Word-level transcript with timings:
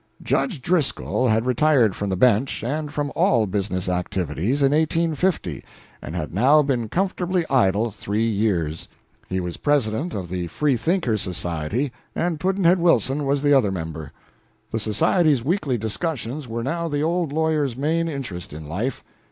Judge 0.23 0.63
Driscoll 0.63 1.27
had 1.27 1.45
retired 1.45 1.95
from 1.95 2.09
the 2.09 2.15
bench 2.15 2.63
and 2.63 2.91
from 2.91 3.11
all 3.15 3.45
business 3.45 3.87
activities 3.87 4.63
in 4.63 4.71
1850, 4.71 5.63
and 6.01 6.15
had 6.15 6.33
now 6.33 6.63
been 6.63 6.89
comfortably 6.89 7.45
idle 7.51 7.91
three 7.91 8.25
years. 8.25 8.87
He 9.29 9.39
was 9.39 9.57
president 9.57 10.15
of 10.15 10.27
the 10.27 10.47
Free 10.47 10.75
thinkers' 10.75 11.21
Society, 11.21 11.91
and 12.15 12.39
Pudd'nhead 12.39 12.79
Wilson 12.79 13.25
was 13.27 13.43
the 13.43 13.53
other 13.53 13.71
member. 13.71 14.11
The 14.71 14.79
society's 14.79 15.45
weekly 15.45 15.77
discussions 15.77 16.47
were 16.47 16.63
now 16.63 16.87
the 16.87 17.03
old 17.03 17.31
lawyer's 17.31 17.77
main 17.77 18.07
interest 18.07 18.53
in 18.53 18.67
life. 18.67 19.03